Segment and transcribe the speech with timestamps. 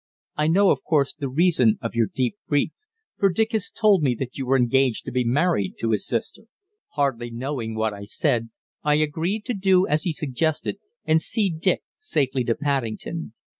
[0.35, 2.71] I know, of course, the reason of your deep grief,
[3.19, 6.45] for Dick has told me that you are engaged to be married to his sister."
[6.93, 8.49] Hardly knowing what I said,
[8.81, 13.35] I agreed to do as he suggested, and see Dick safely to Paddington.